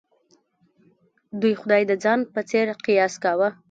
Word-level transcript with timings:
دوی 1.41 1.53
خدای 1.61 1.83
د 1.87 1.91
ځان 2.03 2.19
په 2.33 2.41
څېر 2.49 2.67
قیاس 2.85 3.13
کاوه. 3.23 3.49